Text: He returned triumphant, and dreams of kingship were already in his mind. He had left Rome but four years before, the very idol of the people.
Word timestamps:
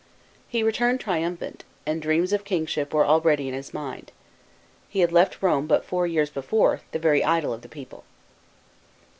He 0.47 0.63
returned 0.63 0.99
triumphant, 0.99 1.63
and 1.85 2.01
dreams 2.01 2.33
of 2.33 2.43
kingship 2.43 2.91
were 2.91 3.05
already 3.05 3.47
in 3.47 3.53
his 3.53 3.71
mind. 3.71 4.11
He 4.89 5.01
had 5.01 5.11
left 5.11 5.43
Rome 5.43 5.67
but 5.67 5.85
four 5.85 6.07
years 6.07 6.31
before, 6.31 6.81
the 6.91 6.97
very 6.97 7.23
idol 7.23 7.53
of 7.53 7.61
the 7.61 7.69
people. 7.69 8.03